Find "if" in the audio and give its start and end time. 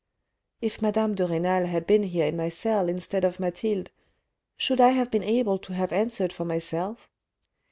0.67-0.81